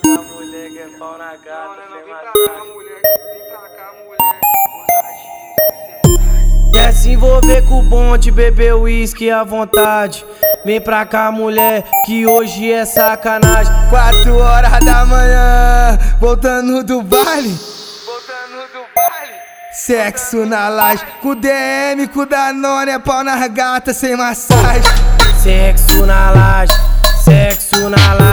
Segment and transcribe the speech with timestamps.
[0.00, 2.74] pra cá, mulher, que é pau na gata, Não, não, sem vem pra cá, massagem.
[2.74, 3.00] mulher.
[3.32, 4.40] Vem pra cá, mulher.
[6.72, 10.24] Quer se envolver com o bonde, beber uísque à vontade.
[10.64, 13.72] Vem pra cá, mulher, que hoje é sacanagem.
[13.90, 17.50] Quatro horas da manhã, voltando do baile.
[18.04, 19.34] Voltando do baile.
[19.72, 24.82] Sexo na laje, com DM, com Danone, é pau nas gatas sem massagem.
[25.42, 26.72] Sexo na laje,
[27.24, 28.23] sexo na laje.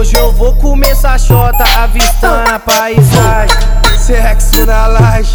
[0.00, 3.54] Hoje eu vou comer essa chota, avistando a paisagem.
[3.98, 5.30] Sexo na laje,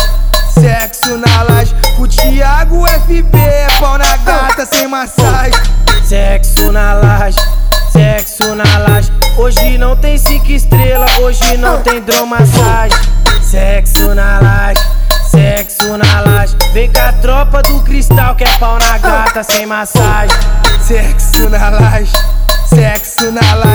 [0.60, 5.54] sexo na laje, o Thiago FB, é pau na gata sem massagem.
[6.04, 7.38] Sexo na laje,
[7.92, 9.12] sexo na laje.
[9.38, 12.98] Hoje não tem cinco estrelas, hoje não tem dromassagem.
[13.44, 14.82] Sexo na laje,
[15.30, 16.58] sexo na laje.
[16.74, 20.36] Vem com a tropa do cristal que é pau na gata sem massagem.
[20.82, 22.12] Sexo na laje,
[22.68, 23.75] sexo na laje,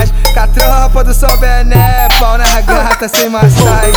[0.53, 3.93] tropa do Sol Bené, pau na gata sem massagem.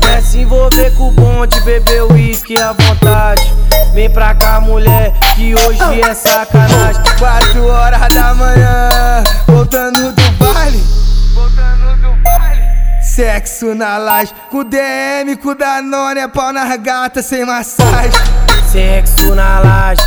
[0.00, 3.52] Quer se envolver com o bonde, beber uísque à vontade.
[3.92, 7.02] Vem pra cá, mulher, que hoje é sacanagem.
[7.18, 10.84] Quatro horas da manhã, voltando do baile.
[11.34, 12.62] Voltando do baile.
[13.02, 18.55] Sexo na laje, com DM, com Danone, é pau nas gatas sem massagem.
[18.66, 20.02] Sexo na laje,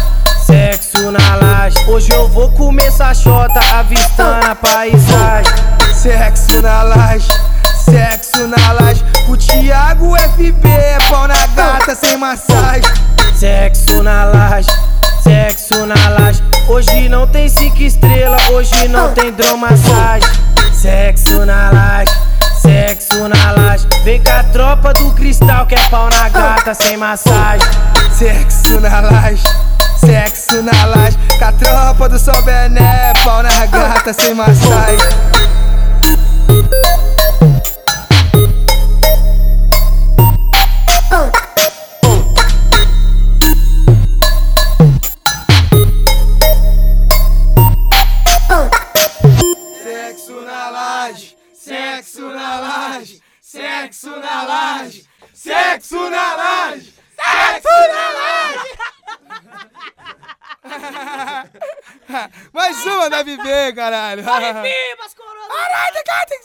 [0.45, 1.77] sexo na laje.
[1.87, 5.53] Hoje eu vou comer essa chota, avistando a paisagem.
[5.95, 7.27] Sexo na laje,
[7.85, 12.83] sexo na laje, o Thiago FB, é pau na gata sem massagem.
[13.33, 14.69] Sexo na laje,
[15.23, 16.43] sexo na laje.
[16.67, 20.29] Hoje não tem cinco estrelas, hoje não tem dromassagem.
[20.73, 22.11] Sexo na laje,
[22.61, 23.87] sexo na laje.
[24.03, 27.67] Vem com a tropa do cristal que é pau na gata sem massagem.
[28.19, 29.47] Sexo na laje,
[29.97, 34.97] sexo na laje, com a tropa do Sol Bené, pau na gata sem massagem.
[49.81, 55.03] Sexo na laje, sexo na laje, sexo na laje,
[55.33, 56.98] sexo na laje,
[62.53, 64.23] Mais uma da Viver, caralho.
[64.23, 65.47] Viva as coroas!
[65.47, 66.39] Caralho, cara, tem